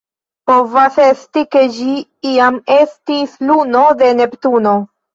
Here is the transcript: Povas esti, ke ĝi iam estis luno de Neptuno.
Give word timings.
Povas 0.51 0.97
esti, 1.07 1.43
ke 1.57 1.63
ĝi 1.77 1.87
iam 2.33 2.59
estis 2.81 3.39
luno 3.51 3.89
de 4.05 4.13
Neptuno. 4.21 4.79